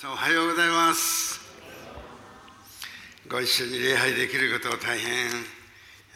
[0.00, 1.38] さんおはようございます。
[3.30, 5.26] ご一緒に礼拝できることを大変、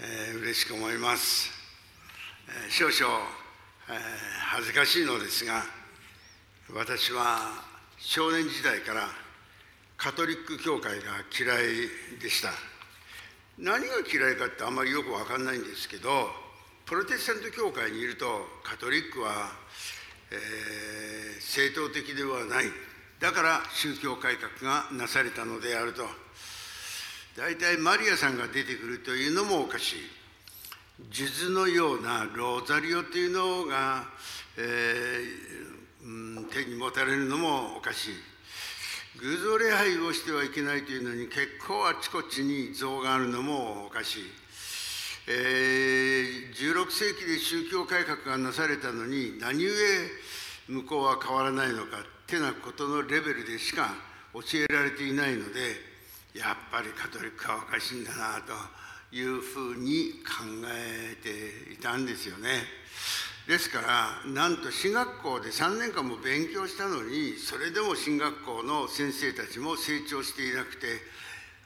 [0.00, 1.50] えー、嬉しく思います、
[2.49, 3.15] えー、少々、
[3.91, 3.97] えー、
[4.57, 5.65] 恥ずかしいのですが
[6.73, 7.61] 私は
[7.99, 9.03] 少年時代から
[9.98, 12.53] カトリック教会が嫌いでした。
[13.59, 16.30] 何が嫌いかってあんまりよく分かんないんですけど
[16.87, 19.53] プロテスタント教会にいるとカトリックは、
[20.30, 22.93] えー、正当的ではない。
[23.25, 26.03] だから宗教改革がなされたのであると。
[27.35, 29.96] 大体マリアさんが出てくるというのもおかしい。
[31.11, 34.05] 数珠のようなローザリオというのが、
[34.58, 38.14] えー、うん、手に持たれるのもおかしい。
[39.22, 44.22] 偶像礼拝をしてはいけないというのに結構あちこちに像があるのもおかしい、
[45.28, 49.70] えー、16世紀で宗教改革がなされたのに何故
[50.69, 53.95] 向こうは変わらないのかてなことのレベルでしか
[54.33, 55.95] 教えられていないので
[56.34, 58.53] やっぱりカトリックはおかしいんだなと
[59.14, 62.50] いうふうに考えていたんですよね。
[63.47, 70.86] ですからなんと進学校で3年間も勉強したのにそれでも進学校の先生たちも成長していなくて、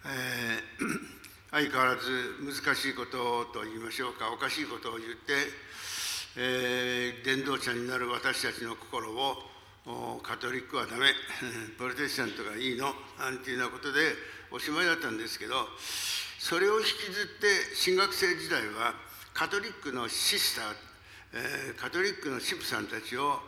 [0.05, 5.33] えー、 相変わらず難しいことと言いましょうかおかしいことを言って、
[6.37, 9.37] えー、伝道者になる私たちの心を
[10.22, 11.14] カトリックはダメ。
[11.78, 12.94] プロテスタントがいいの。
[13.19, 14.14] なんていうようなことで
[14.50, 15.69] おしまいだったんですけど
[16.39, 18.94] それを引きずって新学生時代は
[19.34, 20.75] カトリックのシスター
[21.33, 23.39] え、カトリックの神父さんたちを、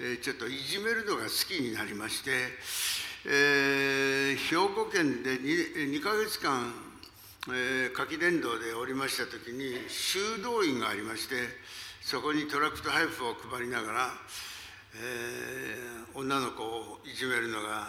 [0.00, 2.30] え、ちょっといじめるのが好きになりまして、
[3.26, 6.72] えー、兵庫県で 2, 2ヶ月間、
[7.52, 11.36] え、夏季伝道でおりました時に修道院がありまして
[12.00, 14.10] そこにトラックト配布を配りながら、
[15.00, 17.86] えー、女の子をいじめるのが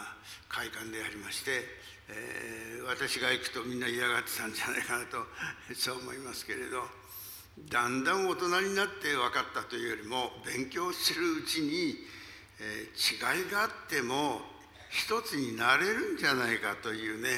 [0.48, 1.62] 快感でありまして、
[2.08, 5.26] えー、私が行くとみんな嫌がってたんじゃないかなと
[5.74, 7.00] そう思いますけれど。
[7.68, 11.96] だんだん大人になって分かったというよりも勉強するうちに、
[12.60, 14.40] えー、違いがあっても
[14.88, 17.28] 一つになれるんじゃないかというね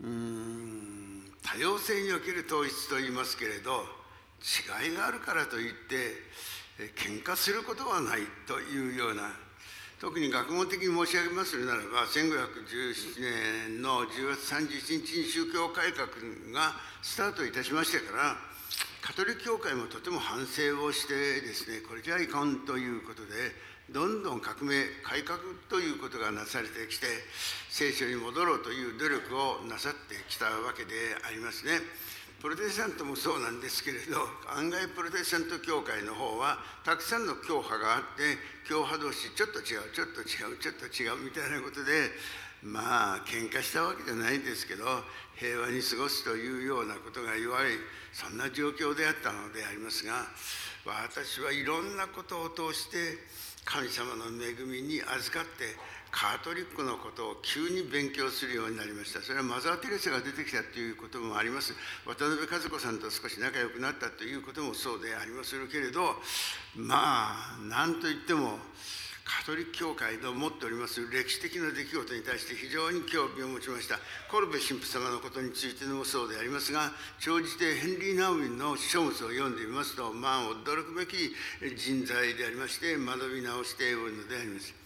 [0.00, 3.82] うん多様性における統一と言いますけれど
[4.40, 6.14] 違いがあるからといって、
[6.94, 9.34] 喧嘩することはないというような
[10.00, 16.06] 特に学問的に申し上げますならば1517年の10月31日に宗教改革
[16.54, 18.36] がスタートいたしましてから
[19.02, 23.32] カトリック教会もとても反省をしてですねこれじゃいかんということで
[23.90, 25.38] どんどん革命改革
[25.68, 27.06] ということがなされてきて
[27.70, 30.94] 聖書に戻ろうという努力をなさってきたわけで
[31.26, 31.80] ありますね。
[32.40, 34.22] プロテスタントもそうなんですけれど
[34.54, 42.14] 案外プロテスタント教会の方はたくさんの教派があって教派同士ちょっと違うちょっと違うちょっと違うみたいなことで
[42.62, 44.86] まあ喧嘩したわけじゃないんですけど
[45.34, 47.74] 平和に過ごすというようなことが言われ
[48.14, 50.22] そんな状況であったのでありますが
[50.86, 53.18] 私はいろんなことを通して
[53.66, 55.74] 神様の恵みに預かって
[56.10, 59.20] カトリックのことを急に勉強するようになりました。
[59.20, 61.74] それはマザー・テレサが出てきたということもあります。
[62.06, 66.16] 渡辺和子さんと少し仲良くなったということもそうでありますけれど
[66.76, 68.58] まあ何といっても
[69.24, 71.06] カトリック教会の持っております。
[71.12, 74.00] 歴史的な出来事に対して非常に興味を持ちました。
[74.30, 81.34] コルベ神父様のことについてもそうでありますが長じてヘンリー・ナウィンの書物を読んでみますとまあ驚くべき
[81.76, 84.77] 人材でありまして学び直しておるのであります。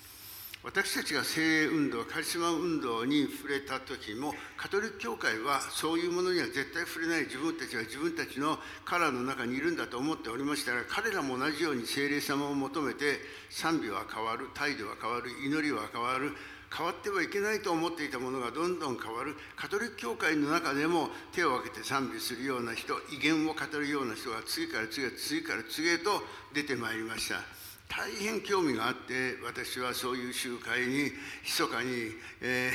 [0.65, 13.19] 私たちが精鋭運動カリスマ運動に触れた時もカトリック教会はそういうものには絶対触れない自分たちは自分たちのカラーの中にいるんだと思っておりましたら彼らも同じように精霊様を求めて
[13.51, 16.31] 賛美は変わる態度は変わる祈りは変わる
[16.71, 26.23] 変わってはいけないと思っていたものがどんどん変わるカトリック教会の中でも手を挙げて賛美するような人威厳を語るような人が次から次へ次から次へと
[26.55, 27.62] 出てまいりました。
[27.95, 31.13] 大変興味があって私はそういう集会に
[31.45, 31.91] 密かに、
[32.41, 32.73] えー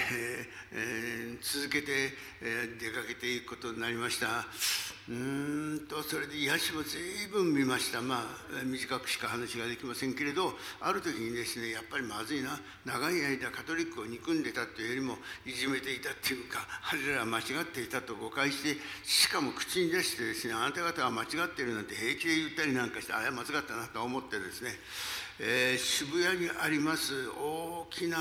[0.74, 4.46] えー、続けて、えー、出かけていくことになりました。
[5.10, 7.00] うんとそれで癒しも随
[7.32, 8.02] 分見ました。
[8.02, 10.52] まあ短くしか話ができませんけれど
[10.82, 12.60] ある時にですねやっぱりまずいな。
[12.84, 24.72] 長い間カトリックを憎んでたというよりもいじめていたっていうか彼らは間違っていたと誤解してしかも口に出してですねあなた方は間違っているなんて平気で言ったりなんかしてあれは間違ったなと思ってですね
[25.40, 28.18] えー、渋谷にあります大きな、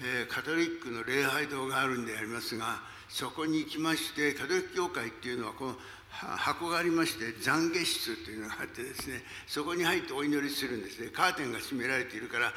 [0.00, 2.80] えー、カトリックの礼拝堂があるんでありますが
[3.10, 5.76] そこに行きましてカトリック教会っていうのはこの
[6.18, 11.08] 箱がありまして懺悔室というのがあってですねそこに入ってお祈りするんですね。
[11.08, 12.52] カーテンが閉められているから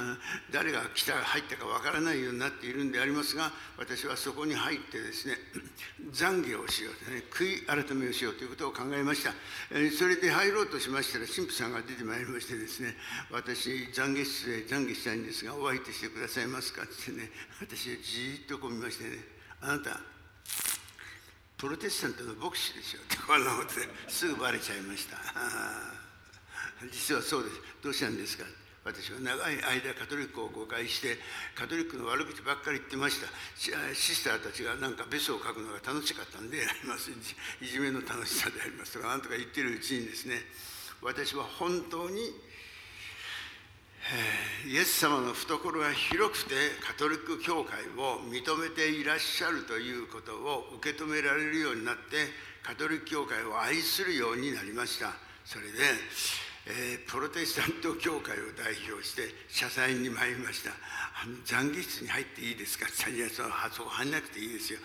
[0.50, 5.38] 誰が来た入ったかわからないようになっているんでありますが私はそこに入ってですね
[6.12, 9.34] 懺悔をしようとね悔い改めをしようということを考えました。
[9.98, 12.96] それで入ろうとしましたら神父さんが出てまいりましてですね
[13.30, 17.30] 私懺悔室で懺悔したいんですがお相手してくださいますかってね
[17.60, 19.18] 私じーっとこう見ましてね
[19.60, 20.11] あなた
[21.62, 25.14] プロテスタントの牧師ですよってこんなことですぐバレちゃいました。
[26.90, 27.56] 実はそうです。
[27.80, 28.42] どうしたんですか。
[28.82, 31.20] 私は長い間カトリックを誤解して
[31.54, 33.28] カトリックの悪口ばっかり言ってました。
[33.94, 37.12] シスターたちがなんかベスを書くのが楽しかったんであります。
[37.12, 37.14] い
[37.68, 40.44] じめの楽しさでありますとかなんとか言ってるうちにですね
[41.00, 42.34] 私は本当に
[44.66, 46.54] イエス様の懐が広くて
[46.84, 52.26] カトリック教会を認めていらっしゃるということを受け止められるようになって
[52.62, 55.14] カトリック教会を愛するようになりました。
[55.44, 55.78] それで、
[56.66, 60.70] えー、プロテスタント教会を代表して謝罪に参りました。
[60.70, 62.86] あの懺悔室に入っていいですか？
[62.86, 64.80] って言ったら「そこ入んなくていいですよ」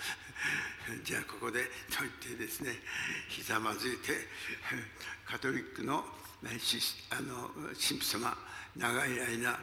[1.04, 2.82] じゃあここでと言ってですね
[3.30, 4.28] ひざまずいて
[5.26, 6.06] カトリックの
[7.10, 8.38] あの神父様
[8.78, 9.58] 長い間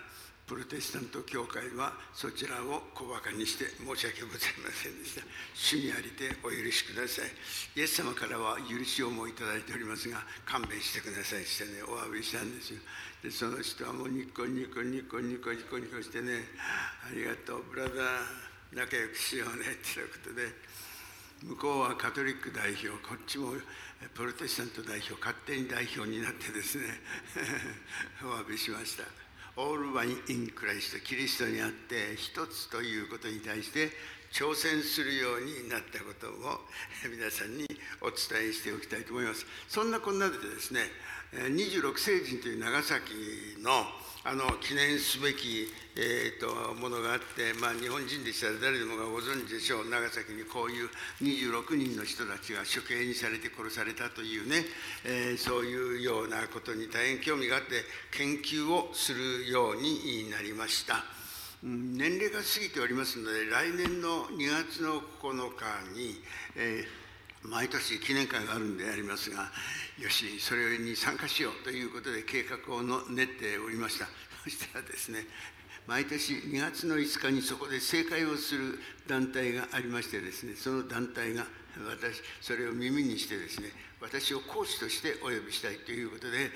[0.46, 5.22] プロテスタント教会はそちらを小馬鹿にして申し訳ございませんでした。
[5.54, 7.32] 主にありてお許しください。
[7.80, 12.80] イエス様からは許しをもいただいておりますが勘弁してくださいしてねお詫びしたんですよ。
[13.22, 16.44] でその人はもうニコニコニコニコニコニコしてね
[17.08, 20.50] ありがとうブラザー仲良くしようねっていうことで
[21.40, 23.56] 向こうはカトリック代表こっちも
[24.12, 26.84] プロテスタント代表勝手に代表になってですね
[28.22, 29.04] お詫びしました。
[29.56, 33.92] オールワイン・イン・クライストキリストにあって一つということに対して
[34.34, 36.66] 挑戦するようになったことを
[37.08, 37.68] 皆さんに
[38.00, 40.90] お伝えしておきたいと思いますそんなこんなでですね
[41.32, 43.12] 26世人という長崎
[43.60, 43.86] の
[44.26, 50.88] あの記念すべき、えーと、ものがあって、まあ、日本人でしたら誰でもがご存知でしょう長崎にこういう
[51.20, 54.64] 26人の人たちが処刑にされて殺されたというね、
[55.04, 61.04] えー、そういうようなことに大変興味があって研究をするようになりました。
[61.64, 66.20] 年齢が過ぎておりますので来年の2月の9日に、
[66.56, 69.48] えー、毎年記念会があるんでありますが
[69.98, 74.06] よしそれに参加しようということで計画をの練っておりました。
[74.44, 75.20] そしたらですね
[75.86, 78.78] 毎年2月の5日にそこで正解をする
[79.08, 81.46] 団体がありましてですねその団体が
[81.88, 83.68] 私それを耳にしてですね
[84.04, 86.50] 私を講師としてお呼びしたいということで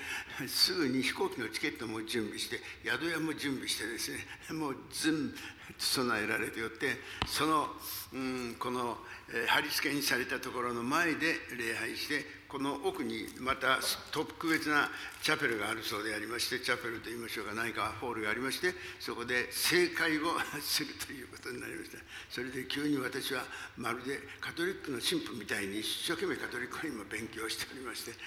[0.47, 4.19] すぐに飛行機のチケットも準備して宿屋も準備してですね
[4.53, 5.33] もう全部
[5.77, 7.67] 備えられておってその、
[8.13, 8.97] うん、この、
[9.33, 13.77] え、貼り付けにされたところの前で礼拝してこの奥にまた
[14.09, 14.89] 特別な
[15.21, 22.01] チャペルがあるそうでありましてチャペルといいましょうか何かホールがありましてそこで正解をするということになりました。
[22.33, 23.43] それで急に私は
[23.77, 28.17] まるでカトリックの神父みたいに一生懸命カトリックを今勉強しておりまして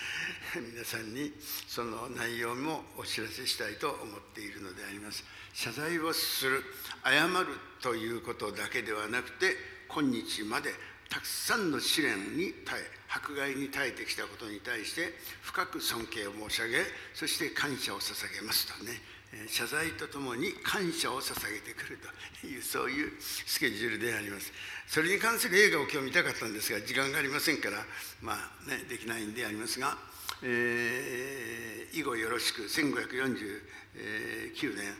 [0.54, 1.34] 皆さんに
[1.66, 5.26] その内容もお知らせしたいと思っているのであります。
[5.52, 6.62] 謝罪をする
[7.02, 9.58] 謝るということだけではなくて
[9.90, 10.70] 今日まで
[11.12, 15.12] たくさんの試練に耐え迫害に耐えてきたことに対して
[15.42, 16.78] 深く尊敬を申し上げ
[17.12, 18.92] そして感謝を捧げますとね。
[19.48, 21.98] 謝罪とともに感謝を捧げてくる
[22.40, 24.52] というそういうスケジュールであります。
[24.86, 27.78] それに関する映画を今日見たかったんですが時間がありませんから
[28.20, 28.36] まあ
[28.68, 29.96] ねできないんでありますが、
[30.42, 34.94] えー、以後よろしく1549年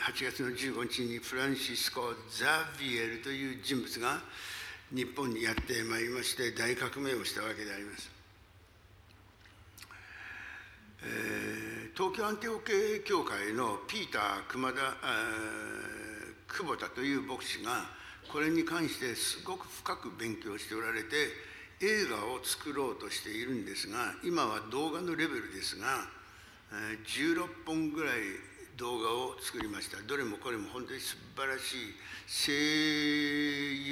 [0.00, 4.22] 8月の15日にフランシスコ・ザビエルという人物が
[4.90, 8.10] 日本にやってまいりまして大革命をしたわけであります。
[11.02, 14.78] えー、東京アンテオ系教会のピーター熊田
[16.48, 17.84] 久保田という牧師が
[18.32, 21.08] これに関してすごく深く勉強しておられて
[21.80, 25.86] 映画を作ろうとしているんですが今は動画のレベルですが
[27.06, 28.14] 16本ぐらい
[28.76, 31.94] 動画を作りましたどれもこれも本当に素晴らしい
[32.26, 33.87] 声優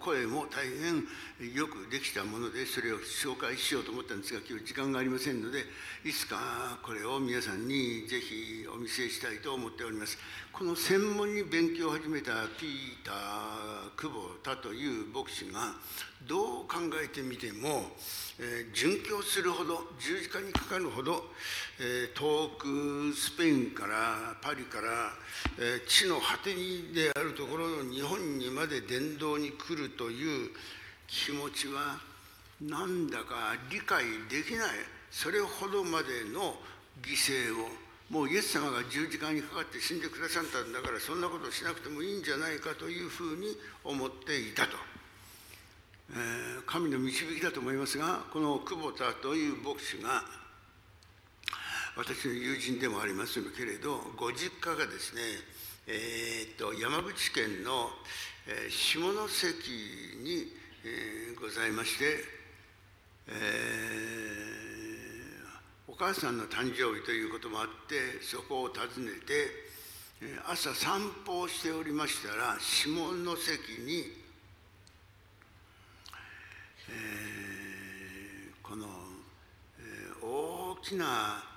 [0.00, 5.60] 声も大変よくできたものでそれを紹介しようと思ったんですが今日時間がありませんので
[6.04, 10.18] いつかこれを皆さんにぜひお見せしたいと思っております。
[10.52, 15.74] この専門に勉強を始めたピーター・久保田という牧師が
[16.28, 17.90] どう考えてみても、
[18.38, 21.24] えー、殉教するほど十字架にかかるほど、
[21.80, 25.12] えー、遠くスペインからパリから、
[25.58, 30.50] えー、地の果てにであるところの日本にまで伝道に来るという
[31.06, 31.98] 気持ちは
[32.60, 34.68] なんだか理解できない。
[35.10, 36.54] それほどまでの
[37.02, 37.90] 犠牲を。
[38.10, 44.76] もうイエス様が十字架にかかって死んでくださったんだからそんなことしなくてもいいんじゃないかというふうに思っていたと、
[46.66, 50.24] 神の導きだと思いますがこの久保田という牧師が
[51.96, 55.20] 私の友人でもありますけれどご実家がですね、
[55.86, 57.90] えー、っと山口県の、
[58.48, 59.54] え、下関
[60.24, 60.52] に、
[60.84, 62.04] えー、ございまして、
[63.28, 69.70] えー、お母さんの誕生日ということもあってそこを訪ねて
[70.48, 74.19] 朝散歩をしておりましたら下関に、
[76.90, 78.86] え、この、
[79.78, 79.80] え、
[80.22, 81.50] 大きな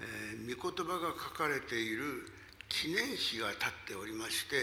[0.00, 2.24] えー、御言葉が書かれている
[2.68, 4.56] 記念碑が立っておりまして、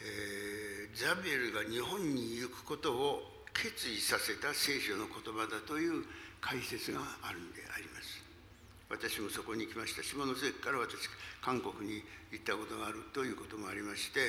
[0.00, 6.04] え、ザビエルが日本に行くことを決意させた聖書の言葉だという
[6.40, 8.22] 解説があるんであります。
[8.90, 11.08] 私もそこに行きました下関から私
[11.40, 14.20] 韓国に行ったことがあるということもありまして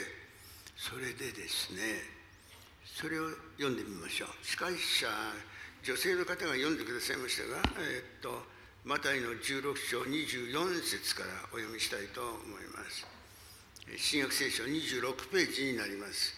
[0.77, 2.14] それでですね
[2.85, 5.07] それを読んでみましょう司会者
[5.83, 8.41] 女性の方が読んでくださいましたが、え、っと
[8.85, 13.05] マタイの16章24節からお読みしたいと思います。
[13.97, 16.33] 新約聖書26ページになります。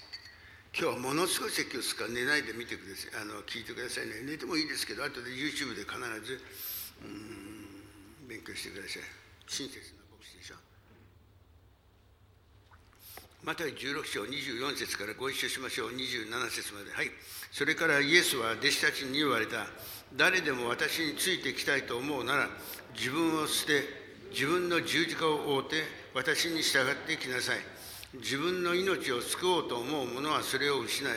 [0.76, 3.22] 今日はものすごい説教ですから寝ないで見てください。
[3.22, 4.24] あの聞いてくださいね。
[4.24, 6.40] 寝てもいいですけど、後で YouTube で必ず
[7.04, 9.04] うん勉強してください。
[9.48, 10.67] 親切な牧師でしょ。
[13.48, 15.92] マタイ16章24節からご一緒しましょう。
[15.92, 16.92] 27節まで。
[16.92, 17.08] はい。
[17.50, 19.68] それからイエスは弟子たちに言われた。
[20.18, 22.50] 誰でも私についてきたいと思うなら
[22.94, 23.84] 自分を捨て
[24.32, 25.76] 自分の十字架を追うて
[26.14, 27.60] 私に従ってきなさい
[28.16, 31.12] 自分の命を救おうと思う者はそれを失い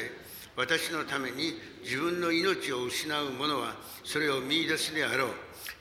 [0.56, 5.30] 私のために自分の命を失う者はそれを見いだすであろう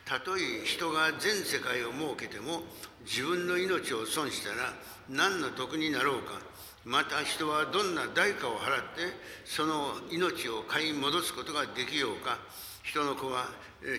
[0.10, 2.63] たとえ人が全世界を設けても
[3.06, 4.74] 自分の命を損したら
[5.08, 6.42] 何の得になろうか。
[6.84, 9.13] また人はどんな代価を払って
[9.46, 12.39] その命を買い戻すことができようか。
[12.82, 13.46] 人の子は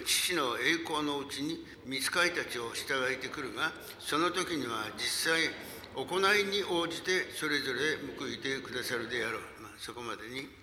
[0.04, 5.46] 父の栄光のうちに見つかりたちを従えてくるがその時には実際
[5.94, 7.78] 行いに応じてそれぞれ
[8.18, 10.59] 報いてくださるであろう、まあ、そこまでに。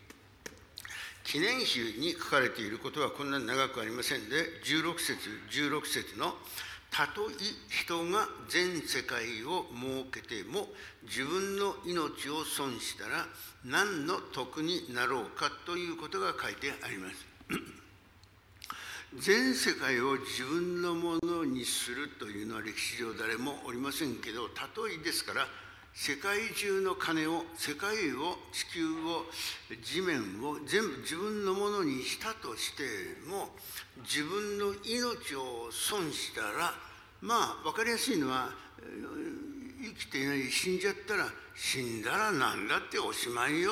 [1.28, 6.34] 記念碑に書かれていることはこんなに長くありませんで16節16節の
[6.90, 7.34] 「たとえ
[7.70, 9.68] 人が全世界を
[10.10, 10.70] 設けても
[11.04, 13.28] 自分の命を損したら
[13.66, 17.26] 何の得になろうか」ということが書いてあります。
[19.20, 25.48] 全世界を自分のものにするというのは歴史上誰もおりませんけど例えですから
[26.00, 29.26] 世界中の金を世界を地球を
[29.82, 32.84] 地面を全部自分のものにしたとして
[33.28, 33.50] も
[34.04, 36.72] 自分の命を損したら
[37.20, 41.26] まあ分かりやすいのは生きていない死んじゃったら
[41.56, 43.72] 死んだら何だっておしまいよ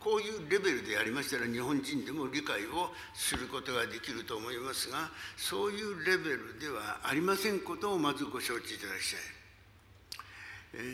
[0.00, 9.37] こういうレベルでやりましたら日本人でも理解をすることができると思いますがそういうレベルではありませんことをまずご承知いただきたい。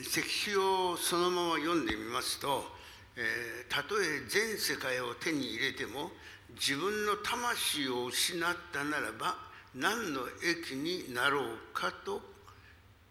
[0.02, 2.64] 石碑をそのまま読んでみますと、
[3.16, 6.10] えー、たとえ全世界を手に入れても
[6.54, 9.36] 自分の魂を失ったならば
[9.74, 12.22] 何の益になろうかと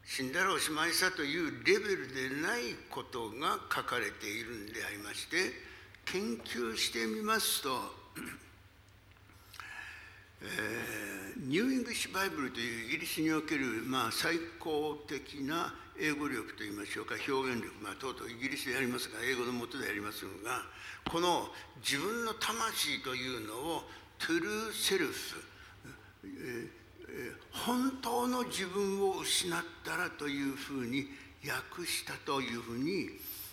[0.03, 5.37] 死んだらおしまいさというレベルでないことが書かれているんでありまして
[6.05, 7.69] 研究してみますと、
[10.43, 20.63] え、 New English Bible というイギリスにおける、まあ、最高的な英語力といいましょうか表現力、まあ、とうとうイギリスでやりますが英語のもとでやりますが
[21.09, 21.47] この
[21.81, 23.83] 自分の魂というのを
[24.17, 25.13] true self、
[26.25, 31.07] えー、本当の自分を失ったらというふうに
[31.45, 33.09] 訳したというふうに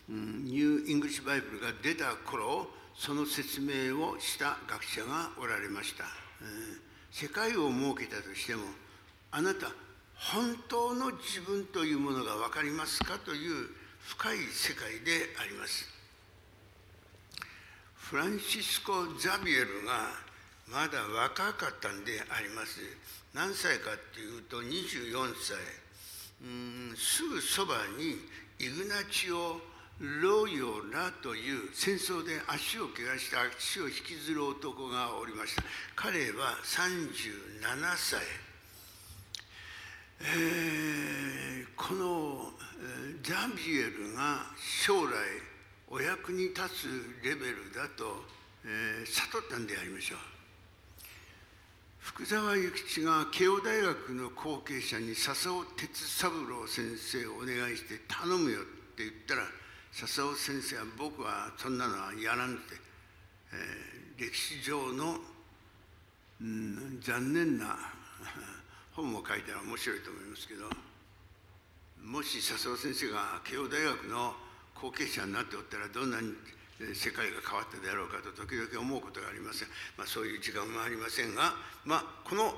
[0.08, 6.04] New English Bible が出た頃その説明をした学者がおられました、
[7.10, 8.62] 世界を儲けたとしても
[9.30, 9.68] あなた
[10.14, 13.68] 本当の自分というものが分かりますかという
[14.00, 15.88] 深い世界であります。
[17.96, 20.10] フランシスコ・ザビエルが
[20.68, 22.80] まだ若かったんであります。
[23.32, 25.56] 何歳かっていうと24歳。
[26.42, 28.16] うんすぐそばに
[28.58, 29.60] イグナチオ
[30.00, 35.62] ロヨラという戦争で足を怪我した足を引きずる男がおりました。
[35.94, 37.20] 彼は37
[37.96, 38.20] 歳、
[40.22, 42.50] えー、この
[43.22, 44.46] ザビエルが
[44.84, 45.12] 将来
[45.88, 50.18] お役に立つレベルだとえー、悟ったんでありましょう。
[51.98, 58.64] 福沢諭吉が慶応大学の後継者に笹尾哲三郎先生をお願いして頼むよっ
[58.96, 59.42] て言ったら
[59.92, 62.74] 笹尾先生は僕はそんなのはやらんって、
[63.52, 65.18] えー、歴史上の、
[66.40, 67.76] うん、残念な
[68.94, 70.70] 本も書いたら面白いと思いますけど
[72.02, 74.36] もし笹尾先生が慶応大学の
[74.74, 76.34] 後継者になっておったらどんなに
[76.94, 79.68] 世界が変わったであろうかと時々思うことがありません、
[79.98, 81.54] まあ、そういう時間もありませんが、
[81.84, 82.54] まあ、この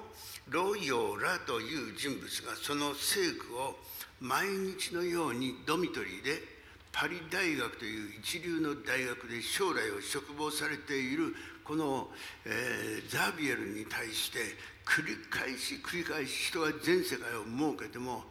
[0.48, 3.78] ロイヨーラという人物がその聖句を
[4.20, 6.51] 毎日のようにドミトリーで
[6.92, 11.34] パリ大学という一流の大学で将来を嘱望されている
[11.64, 12.08] この、
[12.44, 14.38] えー、ザビエルに対して
[14.84, 18.24] 繰り返し繰り返し人が全世界を設けても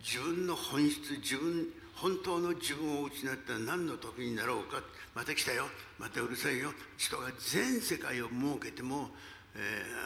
[0.00, 4.82] 自分の本質自分本当の自分を失ったら何の得になろうか。
[5.14, 5.66] また来たよ。
[5.98, 6.72] またうるさいよ。
[6.98, 9.08] 人が全世界を設けても、
[9.54, 9.58] え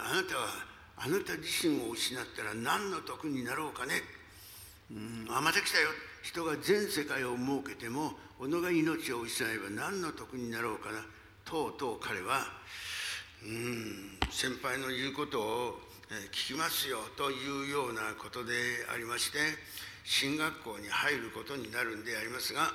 [0.06, 0.48] ー、あなたは
[0.98, 4.02] あなた自身を失ったら何の得になろうかね、
[4.90, 5.88] うん、また来たよ。
[6.22, 11.04] 人が全世界を設けても己が命を失えば何の得になろうかな。
[11.44, 12.44] とうとう彼は、
[13.42, 15.80] うん、先輩の言うことを
[16.32, 18.52] 聞きますよというようなことで
[18.92, 19.38] ありまして
[20.04, 22.72] 進学校に入ることになるんでありますが、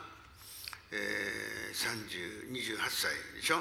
[0.92, 3.58] えー、30、28歳でしょ、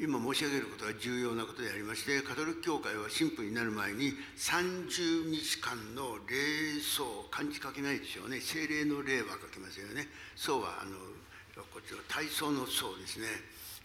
[0.00, 8.40] 今申し上げることが重要なことでありましてカトリック教会は神父になる前に30日間の礼葬漢字書けないでしょうね。
[8.40, 10.06] 精霊の礼は書けますよね。
[10.36, 10.94] 葬はあの
[11.74, 13.26] こっちの体操の葬ですね。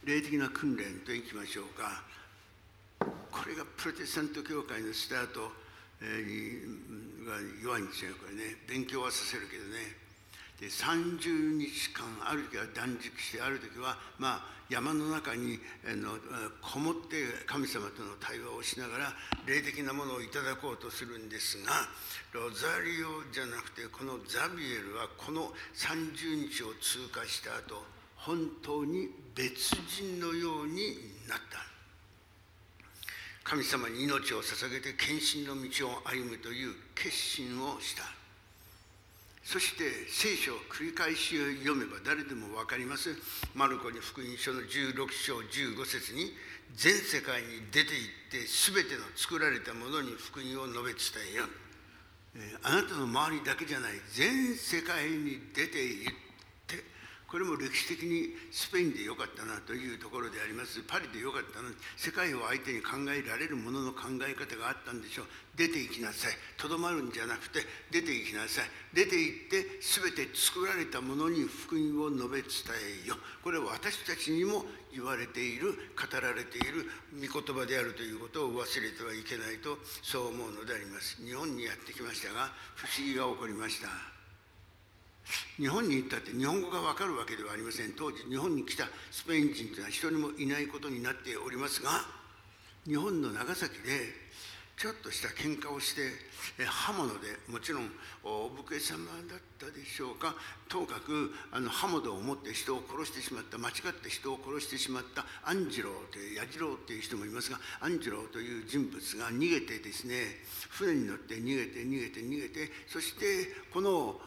[0.06, 2.04] 霊的な訓練といきましょうか。
[3.32, 5.50] これがプロテスタント教会のスタート
[7.26, 8.62] が弱いんですよこれね。
[8.70, 10.03] 勉強はさせるけどね。
[10.64, 16.16] で30日間ある時は断食してある時はまあ山の中にあの
[16.62, 19.14] こもって神様との対話をしながら
[19.46, 21.92] 霊的なものをいただこうとするんですが
[22.32, 27.84] ロザリオじゃなくてこのザビエルはこの30日を通過した後
[28.16, 30.96] 本当に別人のように
[31.28, 31.60] なった。
[33.44, 38.23] 神様に命を捧げて献身の道を歩むという決心をした。
[39.44, 43.14] そして聖書を繰り返し読めば誰でも分かります。
[43.54, 46.32] マルコに福音書の16章15節に
[46.76, 51.46] 全世界に出て行って全ての作られたものに福音を述べ伝えよ。
[52.64, 53.92] あなたの周りだけじゃない。
[54.16, 56.14] 全世界に出て行っ
[57.34, 60.86] これも歴史的にスペインでよかったなというところであります。
[60.86, 61.74] パリでよかったな。
[61.98, 65.26] 世界を相手に考えられるものの考え方があったんでしょう。
[65.58, 66.38] 出て行きなさい。
[66.62, 68.70] とどまるんじゃなくて出て行きなさい。
[68.94, 72.54] 出て行って全て作られたものに福音を述べ伝
[73.02, 76.86] えよこれは私たちにも言われている語られている
[77.18, 81.18] 御言葉であるということを忘れてはいけないとそう思うのであります。
[81.26, 84.13] 日本にやってきましたが不思議が起こりました。
[85.58, 87.94] 日本に行ったって日本語が分かるわけではありません。
[87.94, 91.90] 当時日本に来たスペイン人というのは一人もいないことになっておりますが
[92.86, 94.24] 日本の長崎で
[94.76, 96.02] ちょっとした喧嘩をして
[96.66, 97.92] 刃物でもちろん
[98.24, 100.36] お武家様だったでしょうか。
[100.68, 110.16] ともかくあの刃物を持って人を殺してしまった間違って人を殺してしまったアンジローという矢次郎という人もいますがアンジローという人物が逃げてですね
[110.72, 114.20] 船に乗って逃げて逃げて逃げてそしてこの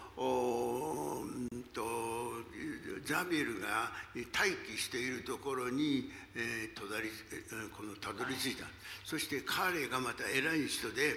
[3.06, 3.92] ザビエルが
[4.34, 7.08] 待機しているところに、えー、とだり
[7.76, 8.64] このたどり着いた。
[9.04, 11.14] そして彼がまた偉い人で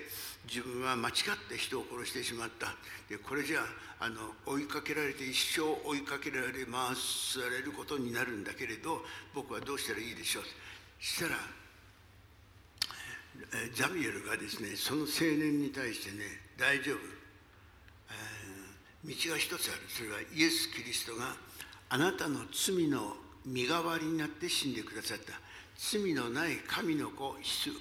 [0.48, 1.16] 自分は間違っ
[1.50, 2.76] て人を殺してしまった。
[3.10, 3.62] でこれじゃ
[4.00, 9.02] あの追いかけられて一生追いかけられ回されることになるんだけれど
[9.34, 10.44] 僕はどうしたらいいでしょう。
[11.04, 11.36] したら
[13.74, 15.08] ザビエルがですねその青
[15.38, 16.26] 年に対してね
[16.58, 17.19] 大丈夫。
[19.06, 19.82] 道が一つある。
[19.88, 21.36] それはイエス・キリストが
[21.90, 25.34] あなたの罪の身代わりになって死んでくださった。
[25.80, 27.36] 罪のない神の子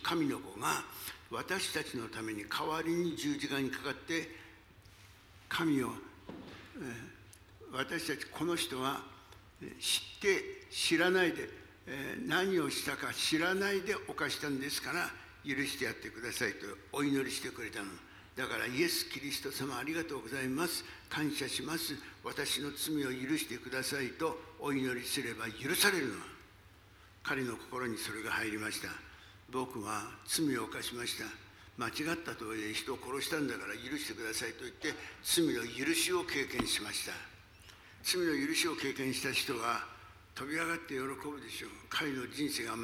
[0.05, 0.85] 神の子が
[1.33, 4.29] 私たちのために代わりに十字架にかかって
[5.49, 5.91] 神を
[7.73, 9.03] 私たちこの人は
[9.61, 11.49] 知って知らないで
[12.27, 15.11] 何をしたか知らないで犯したんですから
[15.45, 17.87] 許してやってくださいとお祈りしてくれたの。
[18.39, 20.85] だからイエス・キリスト様ありがとうございます。
[21.11, 21.99] 感謝します。
[22.23, 26.15] 私の罪を許してくださいとお祈りすれば許されるの。
[27.25, 28.91] 彼の心にそれが入りました。
[29.51, 31.27] 僕は罪を犯しました。
[31.83, 37.13] 間違ったとはいえ人を殺したんだから許してくださいと言って罪の許しを経験しました。
[38.05, 39.83] 罪の許しを経験した人は
[40.37, 41.71] 飛び上がって喜ぶでしょう。
[41.91, 42.77] 彼の人生が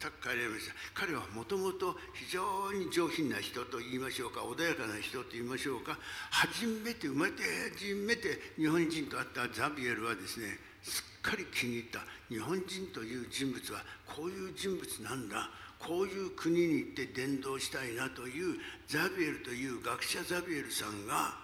[0.00, 5.98] 全く変えられました彼はもともと非常に上品な人と言いましょうか穏やかな人と言いましょうか
[6.30, 7.42] 初めて生まれて
[7.76, 12.00] 初めて日本人と会ったザビエルはですねすっかり気に入った。
[12.28, 15.48] 日本人という人物はこういう人物なんだ。
[15.78, 21.34] こういう国に行って伝道したいなというザビエルという学者ザビエルさんが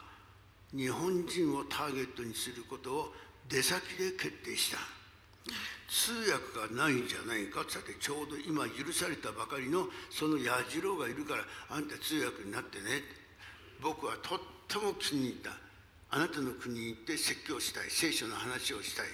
[0.73, 3.15] 日本人をターゲットにすることを
[3.49, 5.00] 出先で決定した。
[5.89, 13.03] 通訳がないんじゃないかってさてちょうど今許されたばかりのその矢次郎がいるからあんた通訳になってね。
[13.83, 15.51] 僕はとっても気に入った。
[16.13, 19.07] あなたの国に行って説教したい聖書の話をしたい。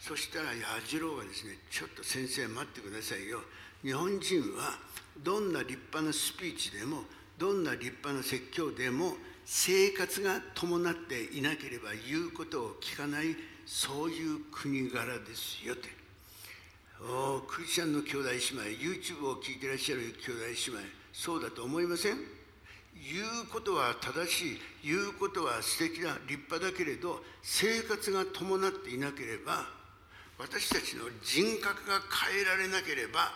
[0.00, 3.40] そしたら矢次郎がですねちょっと先生待ってくださいよ。
[3.82, 4.78] 日本人は
[5.22, 7.02] どんな立派なスピーチでも
[7.38, 13.36] どんな立派な説教でも生活が伴っていなければ言うことを聞かない
[13.70, 15.90] そういう国柄ですよって。
[17.02, 18.40] おクリスチャンの兄弟姉妹
[18.80, 20.40] YouTube を聞いてらっしゃる兄弟
[20.72, 22.16] 姉妹そうだと思いません？
[22.96, 29.66] 言うことは正しい言うことは素敵な立派だけれど生活が伴っていなければ
[30.38, 32.00] 私たちの人格が
[32.32, 33.30] 変えられなければ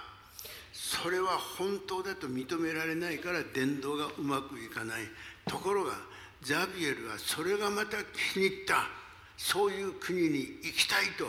[0.73, 5.03] それは本当だと認められないから伝道がうまくいかない。
[5.47, 5.93] ところが
[6.41, 7.99] ザビエルはそれがまた
[8.33, 9.02] 気に入った。
[9.37, 11.27] そういう国に行きたいと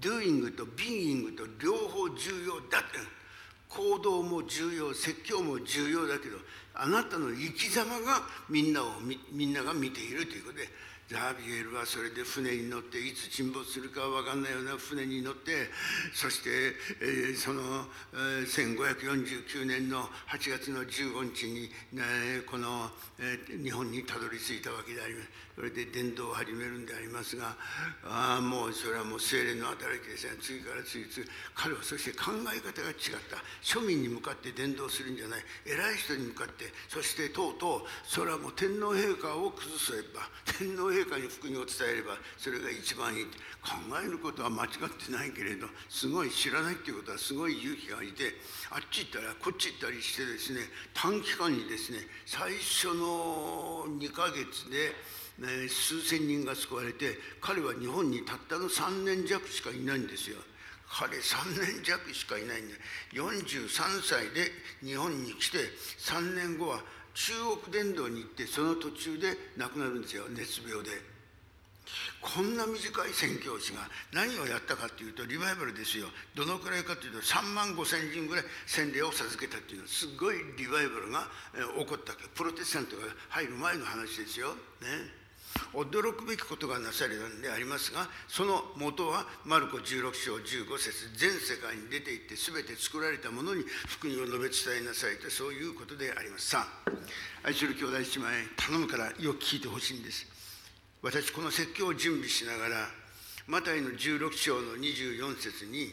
[0.00, 2.98] doing と being と両方重要だって
[3.68, 6.36] 行動も重要説教も重要だけど
[6.74, 8.86] あなたの生き様がみんなを
[9.32, 10.68] みんなが見ているということで
[11.08, 15.68] ザビエルはそれで船に乗っていつ沈没するか分かんないような船に乗って
[16.14, 17.60] そして、えー、その、
[18.14, 22.88] えー、1549年の8月の15日に、ね、この、
[23.18, 25.28] えー、日本にたどり着いたわけであります。
[25.54, 27.54] それで伝道を始めるんでありますが
[28.02, 30.34] ああもうそれはもう精霊の働きですね。
[30.40, 31.14] 次から次々
[31.54, 32.96] 彼はそして考え方が違っ
[33.30, 33.38] た。
[33.62, 35.40] 庶民に向かって伝道するんじゃない。
[35.64, 40.26] 偉い人に向かってそしてとうとうそれはもう天皇陛下を崩せば
[40.58, 43.24] 天皇陛下陛下に福音を伝えればそれが一番いい
[43.58, 48.34] 考えることは間違ってないけれどすごい知らないっていうことはすごい勇気がいて
[48.70, 50.60] あっち行ったらこっち行ったりしてですね
[50.94, 54.94] 短期間にですね最初の2ヶ月で
[55.34, 60.36] ね、数千人が救われて彼は日本にたったの3年弱しかいないんですよ。
[60.86, 62.74] 彼3年弱しかいないんで
[63.14, 63.68] 43
[64.00, 65.58] 歳で日本に来て
[65.98, 66.78] 3年後は
[67.14, 71.14] 中国伝道に行ってその途中で亡くなるんですよ熱病で。
[72.20, 73.80] こんな短い宣教師が
[74.12, 81.28] 何をやったかっていうとリバイバルですよどのくらいかというと3万5千人ぐらい洗礼を授けたっていうのはすごいリバイバルが
[81.78, 84.54] 起こったプロテスタントが入る前の話ですよ。
[84.80, 85.23] ね
[85.72, 96.50] 驚くべきことがなされたんでありますがその元はマルコ16章15節全世界に出て行って全て作られたものに福音を述べ伝えなさいとそういうことであります。
[96.50, 96.90] さあ
[97.44, 100.26] 愛する兄弟姉妹頼むからよく聞いてほしいんです。
[101.02, 102.88] 私この説教を準備しながら
[103.46, 105.92] マタイの16章の24節に、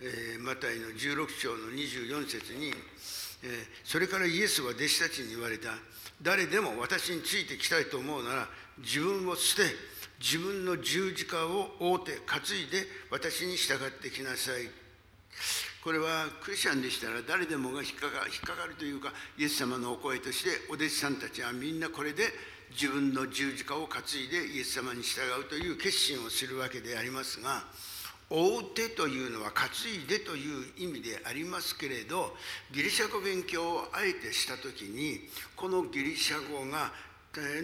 [0.00, 5.70] えー、マタイの16章の24節に、えー、それからイエスは弟子たちに言われた。
[6.22, 9.62] 誰でも私についてきたいと思うなら自分を捨て
[10.20, 14.70] 自分の十字架を追うて担いで私に従ってきなさい。
[15.82, 22.30] これはクリスチャンでしたら誰でもが引っかか引っかかるというかイエス様のお声としてお弟子さんたちはみんなこれで
[22.70, 27.64] 自分の十字架を担いでイエス様に従うという決心をするわけでありますが
[28.30, 29.66] 追うてというのは担
[30.04, 32.32] いでという意味でありますけれど
[32.70, 36.92] ギリシャ語勉強をあえてした時にこのギリシャ語が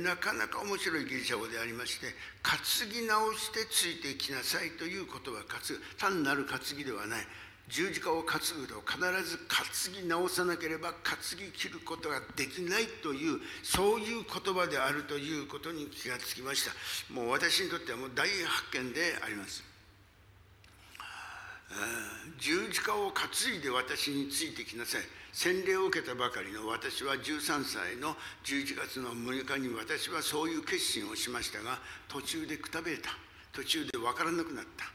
[0.02, 2.06] なかなか面白いギリシャ語でありまして
[2.42, 2.56] 担
[2.88, 5.82] ぎ直してついてきなさいという言葉担ぐ。
[5.98, 7.26] 単なる担ぎではない。
[7.68, 16.72] 十字架を担ぐと必ず担ぎ直さなければ担ぎ切ることができないというそういう言葉であるということに気がつきました。
[17.12, 19.67] もう私にとってはもう大発見であります。
[22.38, 25.02] 十字架を担いで私についてきなさい。
[25.32, 31.78] 洗礼を受けたばかりの私は13歳の11月の6日に私はそういう決心をしましたが
[32.08, 33.10] 途中でくたべれた。
[33.52, 34.86] 途中で分からなくなった。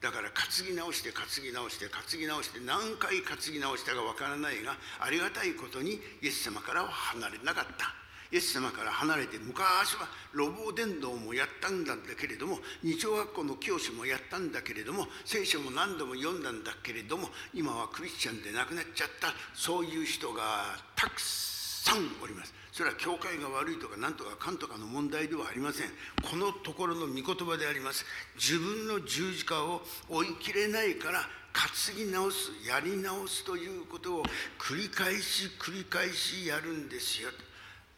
[0.00, 7.94] だから担ぎ直して担ぎ直して担ぎ直して何回担ぎ直したか分からないがありがたいことにイエス様からは離れなかった。
[8.30, 22.52] イエス様から離れて昔は路傍伝道もやったんだけれども二丁学校の教師もやったんだけれども聖書も何度も読んだんだけれども今はクリスチャンで亡くなっちゃったそういう人がたくさんおります。
[22.70, 25.88] それは教会が悪いとか何とかかんとかの問題ではありません。
[26.22, 28.04] このところの御言葉であります。
[28.36, 34.22] 自分の十字架を追いきれないから担ぎ直すやり直すということを
[34.58, 37.30] 繰り返し繰り返しやるんですよ。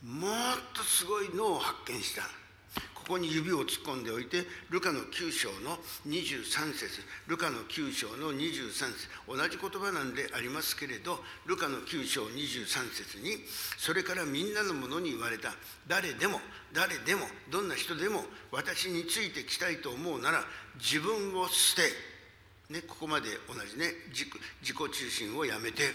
[0.02, 0.30] もっ
[0.74, 2.22] とすごいのを発見した。
[2.94, 7.02] ここに指を突っ込んでおいてルカの9章の23節。
[7.26, 9.08] ルカの9章の23節。
[9.26, 13.38] 同じ言葉なんでありますけれどルカの9章23節に
[13.78, 15.52] それからみんなのものに言われた。
[15.88, 16.40] 誰でも
[16.72, 20.44] 誰でもどんな人でも私についてきたいと思うなら
[20.78, 21.76] 自分を捨
[22.68, 25.90] て、ね、ここまで同じね自己中心をやめて、ね、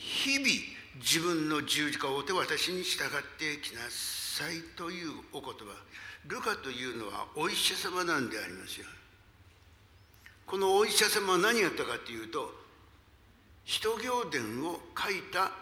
[0.00, 0.48] 日々
[0.96, 3.08] 自分の十字架を追って私に従っ
[3.38, 5.76] てきなさいというお言葉。
[6.26, 8.86] ルカというのはお医者様なんでありますよ。
[10.46, 12.50] このお医者様は何やったかというと
[13.66, 15.52] 使徒行伝を書いた、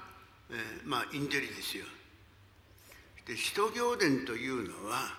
[0.50, 1.84] えー、まあインテリですよ。
[3.26, 5.18] で使徒行伝というのは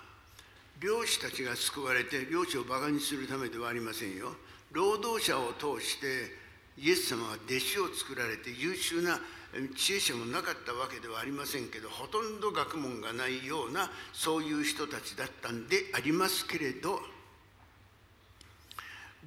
[0.80, 4.32] 漁師たちが救われて漁師をバカにするためではありませんよ。
[4.72, 6.39] 労働者を通して
[6.78, 9.18] イエス様は弟子を作られて優秀な
[9.76, 17.00] 知恵者もなかったわけではありませんけどほとんど学問がないようなそういう人たちだったんでありますけれど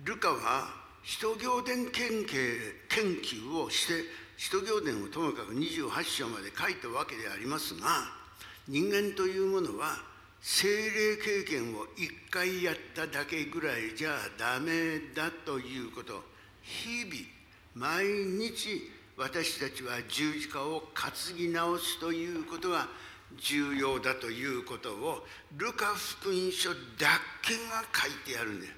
[0.06, 0.70] ルカは
[1.04, 3.94] 使徒行伝研究をして
[4.38, 7.88] 使徒行伝をともかく28章まで書いたわけでありますが
[8.68, 9.98] 人間というものは
[10.42, 16.33] 精霊経験を一回やっただけぐらいじゃダメだということ。
[16.64, 17.16] 日々
[17.76, 22.88] 毎日私たちは十字架を担ぎ直すということが
[23.38, 25.26] 重要だということを
[25.58, 26.78] ルカ福音書だ
[27.42, 28.74] けが書いてあるんだよ。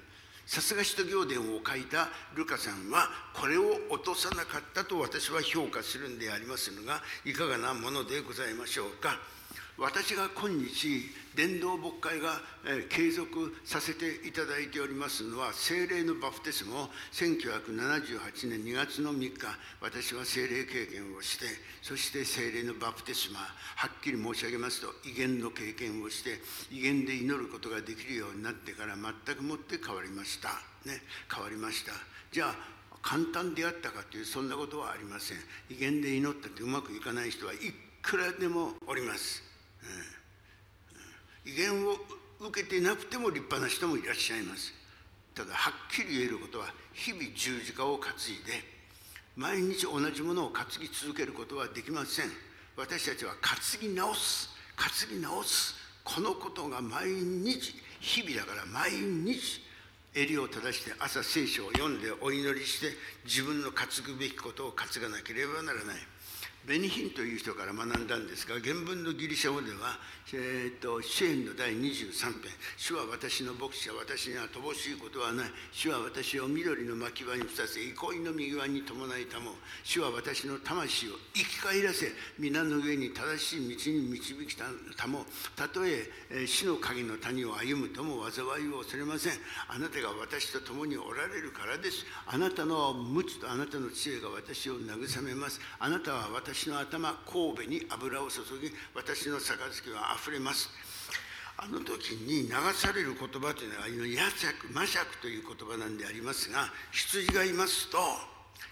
[0.46, 9.18] さすが使徒行伝を書いたルカさんはこれを落とさなかったと私は評価するんでありますのがいかがなものでございましょうか。
[9.78, 11.04] 私が今日
[11.36, 12.40] 伝道牧会が、
[12.88, 19.36] 継続させていただいておりますのは精霊のバプテスマを1978年2月の3日
[19.80, 21.44] 私は精霊経験をして
[21.82, 23.46] そして精霊のバプテスマは
[23.86, 26.40] っきり申し上げますと威厳の経験をして
[26.72, 30.48] 威厳で祈ることができるようになってから全くもって変わりました。
[30.88, 31.92] ね変わりました。
[32.32, 32.54] じゃあ
[33.02, 35.38] 簡単であったかというそんなことはありません。
[35.70, 37.56] 威厳で祈ったってうまくいかない人はい
[38.02, 39.45] くらでもおります。
[41.44, 41.96] 威厳を
[42.40, 44.74] 受けてなくても立派な人もいらっしゃいます。
[45.34, 48.64] ただはっきり言えることは日々十字架を担いで
[49.36, 52.26] 毎日同じものを担ぎ続けることはできません。
[52.76, 59.62] 私たちは担ぎ直す担ぎ直すこのことが毎日日々だから毎日
[60.14, 62.88] 襟を正して朝聖書を読んでお祈りして
[63.24, 65.96] 自分の担ぐべきことを担がなければならない。
[66.66, 69.98] ベニヒンという人から学んだんですが原文のギリシャ語では、
[70.34, 75.50] えーと、支援の第23編「主は私の牧者私には乏しいことはない。
[75.70, 82.10] 主は私を緑の牧場にふさせ憩いの右側に伴いたも主は私の魂を生き返らせ
[82.40, 89.32] 皆の上に正しい道に導きたもたとええ死の影の谷を歩むとも災いを恐れません。
[89.68, 92.04] あなたが私と共におられるからです。
[92.26, 95.60] あなたの無知とあなたの知恵が私を慰めます。
[95.78, 100.70] あなたは私の頭神戸に油を注ぎ私の杯はあふれます。
[101.58, 107.98] あの時に流される言葉というのは「ヤシャク」「マシャク」という言葉なんでありますが羊がいますと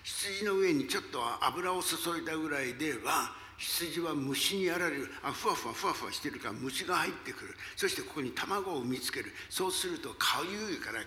[0.02, 5.08] 羊の上にちょっと油を注いだぐらいでは羊は虫にやられる。
[5.22, 7.54] あふわふわふわふわしてるから虫が入ってくる。
[7.76, 9.26] そしてここに卵を産みつける。
[9.48, 11.00] そうするとかゆいから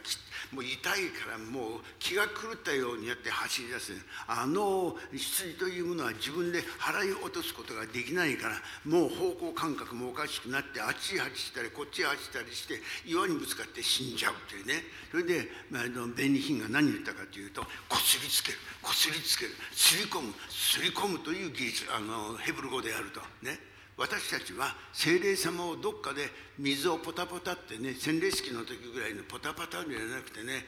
[0.52, 0.82] もう痛い
[1.12, 3.92] からもう気が狂ったようにやって走り出す。
[4.28, 8.56] あの羊というものは自分で払い落とすことができないから
[8.86, 14.84] もう方向感覚もおかしくなってあっち走ったりこっち走ったりして岩にぶつかって死んじゃうというね。
[15.12, 15.84] それで、まあ、
[16.16, 18.58] 便利品が何言ったかというとこすりつける。
[18.82, 19.52] こすりつける。
[19.74, 20.34] すり込む。
[20.50, 23.21] すり込むという技術あのヘブル語であると。
[23.41, 23.60] ね。
[23.97, 30.65] 私たちは精霊様をどっかで水をポタポタってね洗礼式の時ぐらいのポタポタじゃなくてね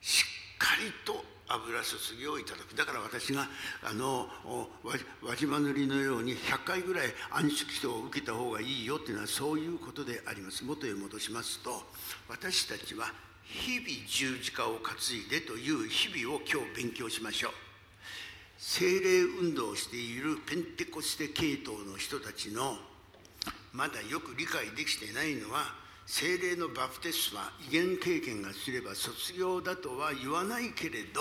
[0.00, 2.74] しっかりと油注ぎをいただく。
[2.74, 3.46] だから私が
[3.82, 4.28] あの
[5.22, 10.64] 輪島塗りのように100回ぐらい安息基を受けた方がいいよっていうのはそういうことであります。
[10.64, 11.70] 元へ戻しますと
[12.28, 13.06] 私たちは
[13.44, 14.96] 日々十字架を担
[15.26, 17.63] いでという日々を今日勉強しましょう。
[18.66, 22.78] 精霊運動をしているペンテコステ系統の人たちの
[23.74, 25.74] まだよく理解できてないのは
[26.06, 31.20] 精霊のバプテスマ威厳経験がすれば卒業だとは言わないけれど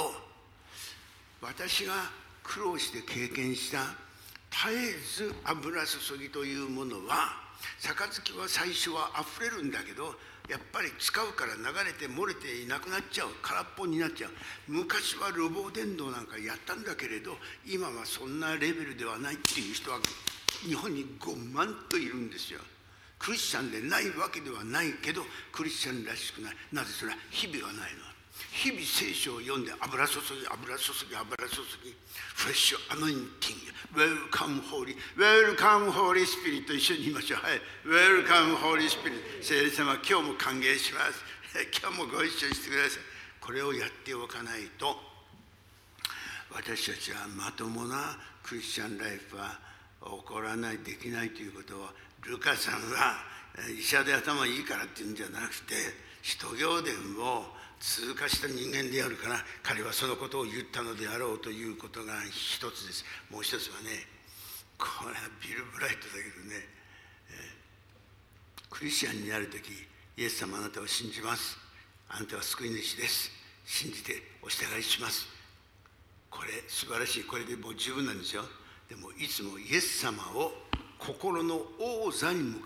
[1.42, 1.94] 私が
[2.44, 3.80] 苦労して経験した
[4.50, 7.44] 絶えず油注ぎというものは
[7.82, 8.08] 杯
[8.40, 10.16] は最初はあふれるんだけど
[10.50, 14.32] やっぱり使うから流れて漏れていなくなっちゃう空っぽになっちゃう。
[14.68, 20.00] 昔は路傍伝道なんかやったんだけれど今はそんなレベルではないっていう人は
[20.68, 22.60] 日本にごまんといるんですよ。
[23.18, 26.56] クリスチャンでないわけではないけどクリスチャンらしくない。
[26.74, 28.13] なぜそれは日々はないの？
[28.54, 31.90] 日々聖書を読んで油注ぎ油注ぎ油注ぎ。
[32.38, 37.42] fresh anointing welcome Holy welcome Holy Spirit 一緒に言いましょう。
[37.42, 37.58] はい。
[37.58, 41.26] welcome Holy Spirit 聖霊様今日も歓迎します。
[41.82, 43.02] 今日もご一緒してください。
[43.42, 45.02] これをやっておかないと
[46.54, 49.60] 私たちはまともなクリスチャンライフは
[50.00, 51.90] 起こらないできないということを
[52.22, 53.18] ルカさんは
[53.78, 55.74] 医者で頭いいからっていうんじゃなくて
[56.22, 57.46] 使徒行伝を
[57.84, 63.04] 通過した人間であるから彼はそのことを言ったのであろうということが一つです。
[63.30, 64.08] もう一つはね
[64.80, 66.64] これはビル・ブライトだけどね、
[67.28, 69.68] えー、クリスチャンになる時
[70.16, 71.58] イエス様あなたを信じます。
[72.08, 73.30] あなたは救い主です。
[73.66, 75.28] 信じてお従いします。
[76.30, 77.24] これ素晴らしい。
[77.26, 78.44] これでもう十分なんですよ。
[78.88, 80.54] でもいつもイエス様を
[80.98, 82.60] 心の王座に迎える。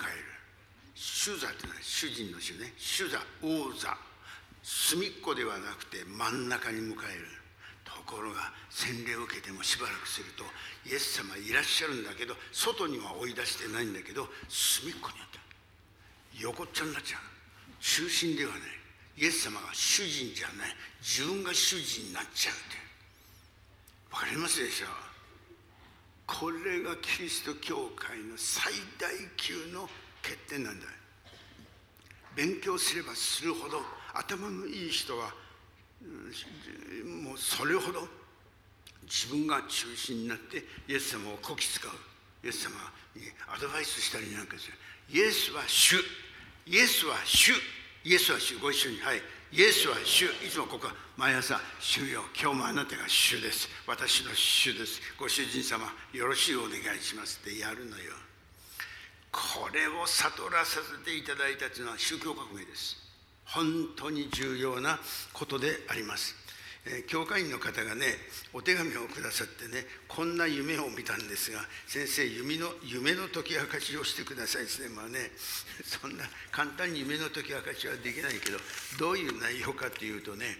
[0.93, 2.71] 主座ってのは主人の主ね。
[2.77, 3.97] 主座王座。
[4.67, 7.23] 隅っこではなくて真ん中に迎える。
[7.85, 10.43] ところが洗礼を受けてもしばらくすると
[10.83, 15.39] イエス様いらっしゃるんだけど外には追い出してないんだけど隅っこにあった。
[16.39, 17.21] 横っちゃになっちゃう。
[17.79, 18.61] 中心ではない。
[19.23, 20.75] イエス様が主人じゃない。
[20.99, 22.75] 自分が主人になっちゃうって。
[24.11, 24.89] 分かりますでしょう？
[26.27, 29.87] これがキリスト教会の最大級の
[30.21, 30.87] 欠点なんだ。
[32.35, 33.79] 勉強すればするほど
[34.17, 35.31] 頭のいい人は
[37.23, 38.07] もうそれほど
[39.03, 41.91] 自分が中心になってイエス様をこき使う。
[42.43, 42.71] イエス様
[43.15, 44.73] にアドバイスしたりなんかする。
[45.09, 45.95] イエスは主。
[46.65, 47.53] イエスは主。
[48.03, 48.57] イエスは主。
[48.59, 48.99] ご一緒に。
[48.99, 49.21] はい。
[49.51, 50.25] イエスは主。
[50.25, 52.25] いつもここは毎朝「主よ。
[52.39, 53.69] 今日もあなたが主です。
[53.87, 55.01] 私の主です。
[55.17, 58.13] ご主人様よろしいお願いします」ってやるのよ。
[59.31, 63.06] これを悟らさせていただいたというのは宗教革命です。
[63.53, 64.99] 本当に重要な
[65.33, 66.47] ことであります。
[67.07, 68.05] 教会員の方がね
[68.53, 75.31] お手紙をくださってねこんな夢を見たんですが先生夢の夢の解き明かしをしてくださいですねまあね
[75.83, 78.59] そんな簡単に夢の解き明かしはできないけど
[78.99, 80.57] どういう内容かというとね、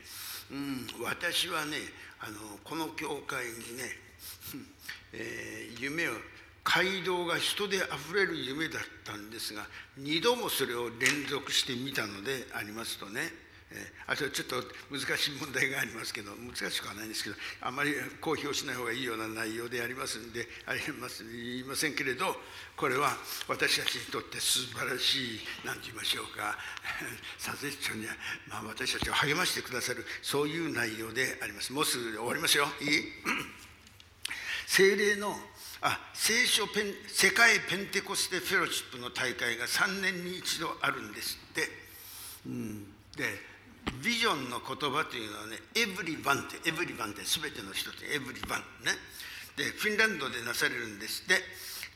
[0.52, 1.78] うん、私はね
[2.20, 3.98] あのこの教会にね、
[5.14, 6.14] えー、夢を
[6.68, 9.66] 街道が人であふれる夢だったんですが
[10.02, 13.48] 2度もそれを連続してみたのでありますとね。
[14.08, 14.56] あとちょっと
[14.90, 22.28] 難しい問題がありますけど難しくはないんですけどあまり公表しない方がいいような内容でありますんであります言いませんけれど
[22.78, 23.12] これは
[23.50, 26.56] 私たちにとって素晴らしい何て言いましょうか
[27.44, 28.14] 佐々木長には、
[28.48, 31.74] まあ、私たちを励ましてくださるそういう内容であります。
[31.74, 32.68] もうすぐ終わりますよ。
[32.80, 33.04] いい？
[34.68, 35.36] 精霊の
[35.82, 41.62] あ聖書ペン世界ペンテコステフェロシップの大会が3年に一度あるんですって、
[42.48, 42.84] うん、
[43.16, 43.26] で
[44.04, 48.94] ビジョンの言葉というのはねエブリバンってエブリバンって全ての人ってエブリバンね。
[49.56, 51.36] でフィンランドでなされるんですって。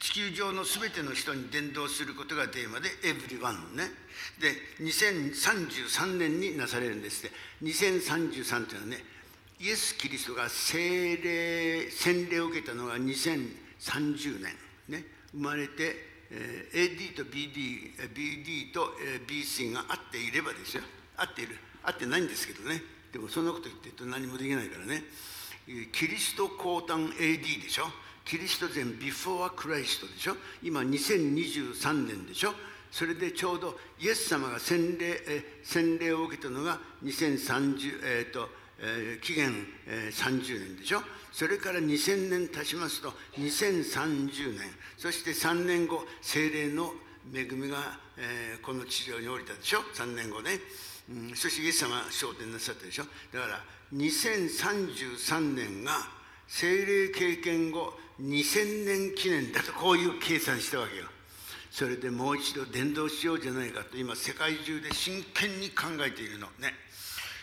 [0.02, 3.86] 地球上の全ての人に伝道することがテーマでエブリワンね。
[4.40, 4.52] で
[4.84, 7.36] 2033年になされるんですって。
[7.64, 9.04] 2033というのはね
[9.60, 14.54] イエス・キリストが聖霊洗礼を受けたのが2033 30年
[14.88, 15.96] ね生まれて、
[16.30, 20.84] えー、AD と BD, BD と、えー、BC が合っていればですよ。
[21.18, 21.56] 合っている。
[21.84, 22.82] 合ってないんですけどね。
[23.12, 25.04] でもそんなこと言ってると何もできないからね。
[25.92, 27.86] キリスト降誕 AD でしょ。
[28.26, 32.54] キリスト前ビフォークライストでしょ今2023年でしょ。
[32.92, 38.50] それでちょうどイエス様が洗礼え洗礼を受けたのが2030、えーと
[38.82, 39.54] えー、紀元、
[39.88, 41.02] えー、30年でしょ？
[41.32, 46.92] それから2000年経ちますと2030年そして3年後精霊の
[47.34, 47.78] 恵みが、
[48.18, 50.60] えー、この地上に降りたでしょ？3年後ね、
[51.10, 53.04] うん、そしてイエス様が昇天なさったでしょ？
[53.32, 53.64] だから
[53.94, 55.94] 2033年が
[56.48, 61.06] 精霊経験後2000年記念だとこういう計算したわけよ。
[61.72, 66.48] それでもう一度伝道しようじゃないかと今世界中で真剣に考えているの。
[66.60, 66.74] ね。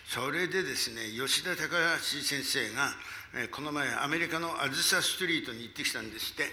[0.09, 1.69] それでですね吉田隆
[2.01, 2.89] 史先生が
[3.37, 6.49] えこの前アメリカのあずさストリートに行ってきたんですって、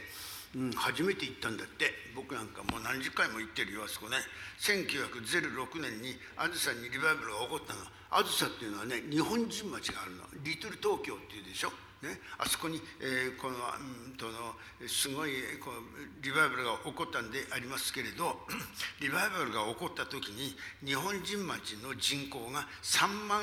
[0.59, 1.87] うん、初めて行ったんだって。
[2.13, 4.17] 僕なんかもう何十回も行ってるよあそこね。
[4.59, 7.79] 1906年にあずさにリバイバルが起こったの。
[8.11, 10.27] あずさっていうのはね日本人町があるの。
[10.43, 11.71] リトル東京っていうでしょ、
[12.05, 14.53] ね、あそこに、えー、この,、うん、との
[14.87, 15.81] すごいこの
[16.21, 18.45] リバイバルが起こったんでありますけれど
[19.01, 23.41] リバイバルが起こった時に日本人町の人口が3万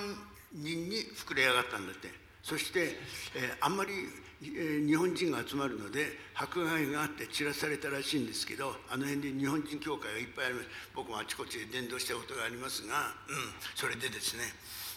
[0.52, 2.22] 人に膨れ上がったんだって。
[2.42, 2.98] そして、
[3.36, 3.92] えー、あんまり、
[4.42, 10.68] えー、日本人が集まるので迫害があって散らされたらしいんですけどあの辺で日本人教会がいっぱいあります。
[10.94, 14.42] 僕もあちこちで伝道したことがありますが、うん、それでですね、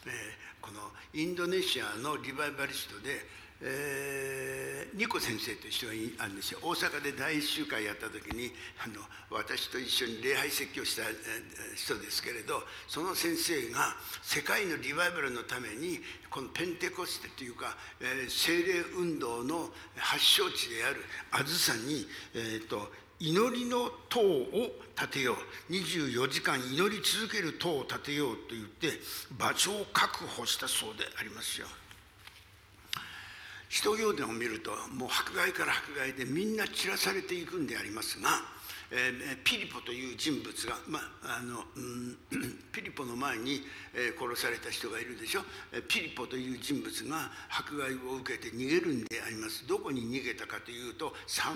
[0.08, 0.82] えー、この
[1.14, 3.22] インドネシアのリバイバリストで
[3.62, 8.52] えー、ニコ先生という人がいるんですよ大阪で第一集会やった時に
[8.84, 9.02] あの
[9.32, 11.04] 私と一緒に礼拝説教した
[11.76, 16.00] 人ですけれどその先生が世界のリバイバルのために
[16.30, 24.48] このペンテコステというか、えー、精霊運動の発祥地であるあずさに、えーと、祈りの塔を
[24.96, 25.36] 建てよ
[25.70, 29.00] う24時間祈り続ける塔を建てようと言って
[29.38, 31.68] 場所を確保したそうでありますよ。
[33.70, 38.30] 使徒行伝を見るともう迫害から迫害でみんな散らされていくんでありますが
[38.92, 42.18] えー、ピリポという人物が、まあのうん、
[42.72, 43.62] ピリポの前に、
[43.94, 45.42] えー、殺された人がいるでしょ。
[45.88, 49.66] ピリポという人物が迫害を受けて逃げるんであります。
[49.68, 51.54] どこに逃げたかというとサ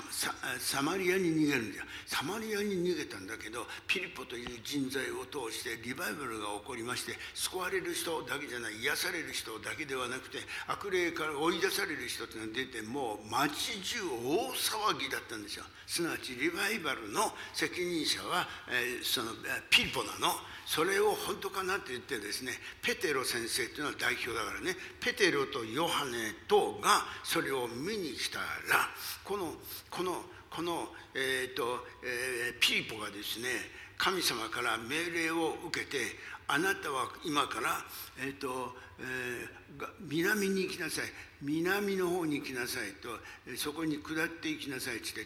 [0.60, 1.86] サマリアに逃げるんだよ。
[2.06, 15.66] サマリアに逃げたんだけどピリポという人材を通してリバイバルが起こりまして救われる人だけじゃない癒される人だけではなくて悪霊から追い出される人っていうのが出てもう町中大騒ぎだったんですよ。
[15.86, 19.36] すなわちリバイバルのの責任者は、えー、その
[19.70, 20.32] ピリポなの
[20.66, 28.88] それを本当かなって言ってですねペテロ先生というのは代表だからねペテロとヨハネとがそれを見に来たら
[29.26, 29.52] この
[29.92, 33.50] このこの、えーとえー、ピリポがですね
[33.98, 35.98] 神様から命令を受けて
[36.48, 37.84] あなたは今から、
[38.24, 41.06] えーとえー、南に行きなさい。
[41.42, 43.08] 南の方に行きなさいと
[43.56, 45.26] そこに下っていきなさいって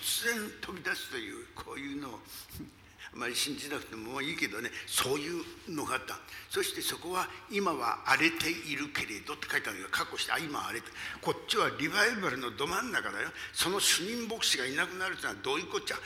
[0.00, 2.20] 突然飛び出すというこういうのを
[3.14, 6.18] あまり信じなくてもいいけどねそういうのがあった。
[6.48, 10.90] そしてそこは今は荒れているけれどって書いてあるけど確保してあ今荒れて
[11.20, 13.30] こっちはリバイバルのど真ん中だよ。
[13.52, 15.98] その主任牧師がいなくなるってのはどういうこっちゃ？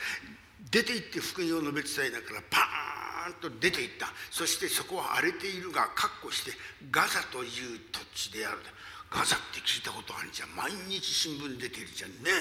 [0.69, 4.11] 出て行って福音を述べ伝えながらパーンと出て行った。
[4.29, 6.51] そしてそこは荒れているが確保して
[6.91, 8.57] ガザという土地である
[9.09, 10.53] ガザって聞いたことあるじゃん。
[10.55, 12.31] 毎日新聞出てるじゃんね。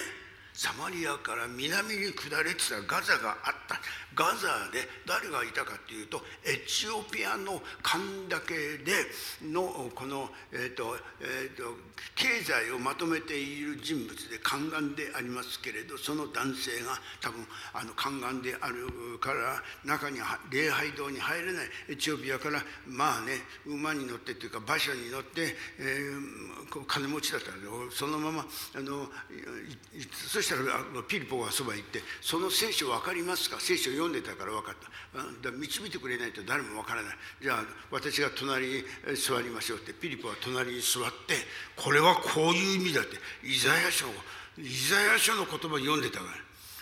[0.57, 3.79] サマリアから南に下れてたガザがあった。
[4.17, 9.05] ガザで誰がいたかっていうとエチオピアの神だけで
[9.45, 11.77] のこの、えーとえーと、
[12.15, 18.89] 経済をまとめている人物で宦官でありますけれどその男性が多分あの宦官である
[19.21, 20.19] から中に
[20.51, 21.67] 礼拝堂に入れない。
[21.91, 23.33] エチオピアからまあね
[23.67, 29.09] 馬に乗ってっていうか馬車に乗って、えー、金持ちだったんでそのままあの
[30.33, 30.63] そしたら
[31.07, 33.61] ピリポがそば行って「その聖書分かりますか？
[33.61, 34.91] 聖書読んでたから分かった」
[35.51, 37.17] だ導いてくれないと誰も分からない。
[37.41, 38.85] じゃあ私が隣に
[39.17, 41.47] 座りましょうってピリポは隣に座って
[41.77, 44.13] これはこういう意味だってイザヤ書を
[44.59, 46.33] イザヤ書の言葉を読んでたから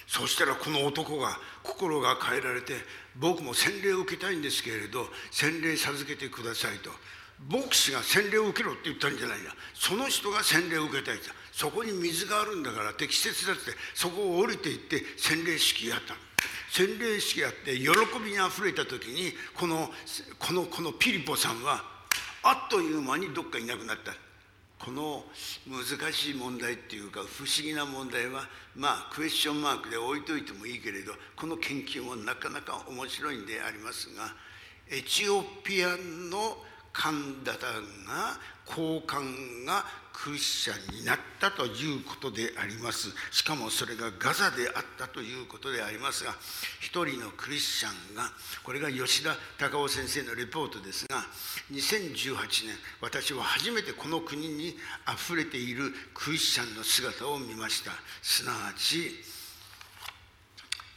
[0.07, 2.75] そしたらこの男が心が変えられて
[3.17, 6.91] 僕も洗礼を受けたいんですけれど洗礼授けてくださいと。
[7.49, 16.15] 牧師が洗礼を受けろって言ったんじゃないんだその人が洗礼を受けたいんだそこに水があるんだから適切だってそこを降りていって洗礼式やった
[16.71, 17.89] 洗礼式やって喜
[18.25, 19.91] びにあふれた時にこの
[20.39, 21.83] このこのピリポさんは
[22.43, 24.13] あっという間にどっかいなくなった。
[24.85, 25.25] この
[25.67, 28.43] 難しい問題っていうか不思議な問題は
[28.77, 34.35] まあクエスチョンマークで置いといてもいいけれどこの研究もなかなか面白いんでありますが
[34.91, 36.59] エチオピアの
[36.93, 37.59] 神田が
[38.69, 43.09] 交換がクリスチャンになったということであります。
[43.33, 46.35] しかもそれがガザであったということでありますが
[46.81, 48.31] 一人のクリスチャンが
[48.63, 51.17] これが吉田隆夫先生のレポートですが
[51.73, 52.37] 2018
[52.67, 57.91] 年私は初めてこの国にあふれているクリスチャンの姿を見ました。
[58.23, 59.11] すなわち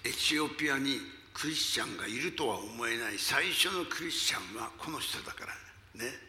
[0.05, 0.99] エチオピアに
[1.34, 6.26] クリスチャンがいるとは思えない最初のクリスチャンはこの人だからね。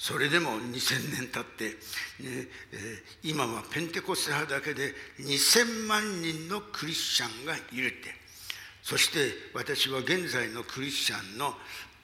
[0.00, 1.74] それでも2000年経って、ね
[2.72, 8.08] えー、今はペンテコステ派だけで2000万人のクリスチャンがいるって。
[8.82, 11.52] そして私は現在のクリスチャンの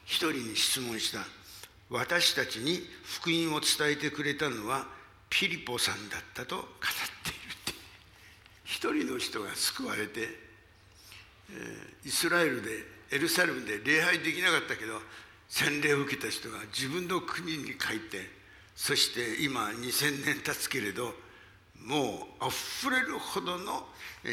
[0.05, 1.21] 一人に質問した。
[1.89, 4.87] 私たちに福音を伝えてくれたのは
[5.31, 6.67] ピリポさんだったと語っ
[7.25, 7.73] ているって。
[8.65, 10.29] 一人の人が救われて、
[11.51, 15.01] えー、イスラエルでエルサレムで礼拝できなかったけど
[15.49, 18.29] 洗礼を受けた人が自分の国に帰って
[18.75, 21.15] そして今2000年経つけれど
[21.85, 23.87] もうあふれるほどの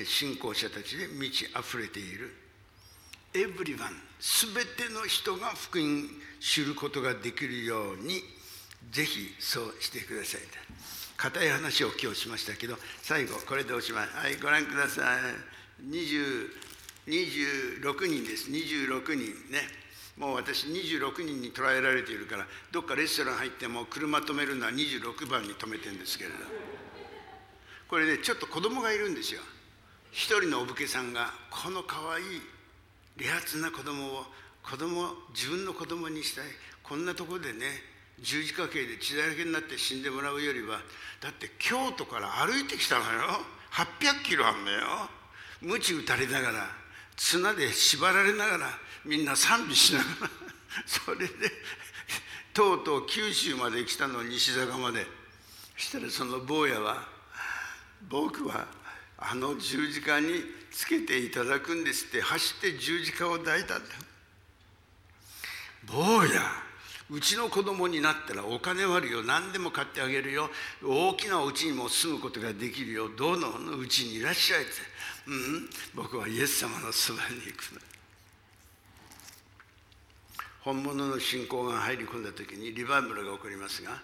[0.05, 2.43] 信仰者たちで満ち溢れている。
[3.35, 3.89] エブリワン
[4.19, 4.53] 全
[4.87, 6.07] ての人が福音
[6.39, 8.21] 知ることができるように
[8.91, 10.41] ぜひそうしてください
[11.17, 14.07] 硬い話を今日しましたけど最後これでおしまい。
[14.07, 15.83] はいご覧ください。
[15.89, 16.47] 20
[17.07, 18.49] 26人です。
[18.49, 19.82] 26人ね。
[20.17, 26.35] もう私26人に捉えられているからどっかレストラン入っても車止めるのは26番に止めてるんですけれど。
[27.89, 29.41] これねちょっと子供がいるんですよ。
[30.11, 32.25] 一人のお武家さんがこのかわいい
[33.17, 34.25] 利発な子供を
[34.63, 36.45] 子供自分の子供にしたい。
[36.81, 37.65] こんなとこでね
[38.19, 40.79] 十字架形で血だらけになって死んでもらうよりは
[41.21, 43.41] だって京都から歩いてきたのよ。
[43.71, 45.09] 800キロあんのよ。
[45.61, 46.82] 鞭打たれながら。
[47.15, 48.69] 綱で縛られながら
[49.05, 50.29] みんな賛美しながら
[50.85, 51.51] それで
[52.53, 55.07] とうとう九州まで来たの西坂まで。
[55.75, 57.07] そしたらその坊やは
[58.07, 58.67] 「僕は
[59.17, 63.95] あの十字架につけていただくんです」って走って十字架を抱いたんだ
[65.85, 66.63] 坊や
[67.09, 69.23] うちの子供になったらお金はあるよ。
[69.23, 70.49] 何でも買ってあげるよ。
[70.83, 73.09] 大きなお家にも住むことができるよ。
[73.09, 74.71] どのうちにいらっしゃいって。
[75.27, 75.69] うん。
[75.95, 77.81] 僕はイエス様のそばに行くの。
[80.61, 84.01] 本物の信仰が入り込んだ時にリバイバルが起こりますが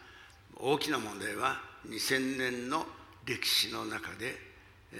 [0.57, 2.85] 大きな問題は2000年の
[3.25, 4.49] 歴史の中で
[4.91, 4.97] え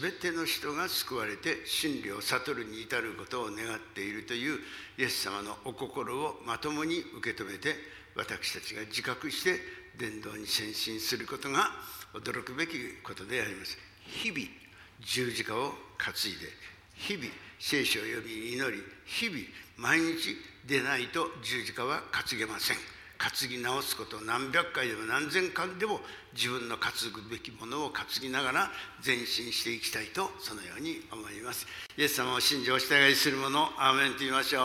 [0.00, 4.60] 全ての人が救われて真理を悟るに至ることを願っているという
[4.96, 7.74] イエス様のお心をまともに受け止めて
[8.16, 9.58] 私たちが自覚して
[9.98, 11.70] 伝道に先進することが
[12.14, 13.76] 驚くべきことであります。
[14.06, 14.63] 日々
[15.04, 16.48] 十字架を担いで
[16.94, 17.26] 日々
[17.58, 19.38] 聖書を読み祈り日々
[19.76, 20.36] 毎日
[20.66, 22.76] でないと十字架は担げません。
[23.16, 26.00] 担ぎ直すこと何百回でも何千回でも
[26.34, 28.70] 自分の担ぐべきものを担ぎながら
[29.04, 31.66] 前進していきたいとそのように思います。
[31.96, 34.62] イエス様を信じお従いする者アーメンと言いましょう。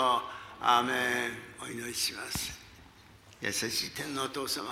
[0.61, 0.95] アーメン。
[1.61, 2.57] お祈りします。
[3.41, 4.65] 優しい天皇お父様。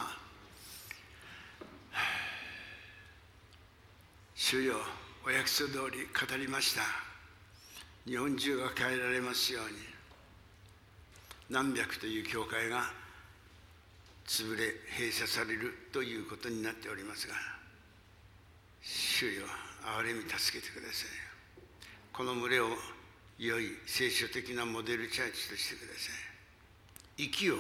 [4.36, 4.76] 主よ
[5.28, 6.84] お約束通り語りました。
[8.06, 9.76] 日本中が変えられますように。
[11.50, 12.84] 何百という教会が
[14.26, 17.36] 潰れ閉鎖されるということになっておりますが
[18.82, 19.44] 主よ
[20.00, 21.10] 憐れみ助けてください。
[22.14, 22.70] この群れを
[23.38, 26.10] 良い聖書的なモデルチャーチとしてくださ
[27.18, 27.24] い。
[27.26, 27.56] 生きよ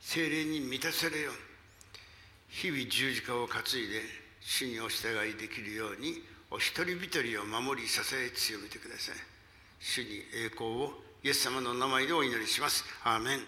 [0.00, 1.34] 精霊に満たされよう。
[2.50, 4.00] 日々十字架を担いで
[4.40, 9.14] 主にお従いできるようにお一人一人を守り支え強めてください。
[9.80, 10.92] 主に栄光を
[11.22, 12.84] イエス様の名前でお祈りします。
[13.02, 13.46] アーメン。